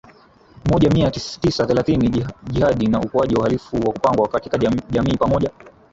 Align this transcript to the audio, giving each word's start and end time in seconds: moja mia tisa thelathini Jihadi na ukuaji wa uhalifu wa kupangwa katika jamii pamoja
moja 0.71 0.89
mia 0.89 1.11
tisa 1.11 1.65
thelathini 1.65 2.25
Jihadi 2.51 2.87
na 2.87 2.99
ukuaji 3.01 3.35
wa 3.35 3.39
uhalifu 3.39 3.75
wa 3.75 3.93
kupangwa 3.93 4.27
katika 4.27 4.57
jamii 4.91 5.17
pamoja 5.17 5.51